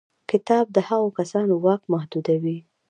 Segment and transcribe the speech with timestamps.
[0.31, 2.57] کتاب د هغو کسانو واک محدودوي.